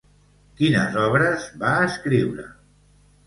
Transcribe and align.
Quines 0.61 0.95
obres 1.01 1.45
va 1.65 1.75
escriure? 1.89 2.47